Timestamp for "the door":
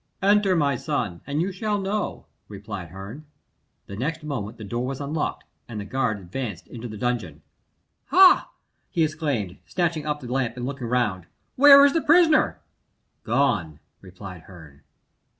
4.57-4.83